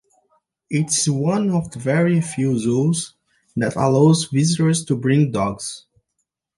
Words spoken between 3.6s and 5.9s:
allows visitors to bring dogs.